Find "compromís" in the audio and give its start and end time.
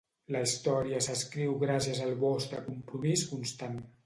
2.71-3.29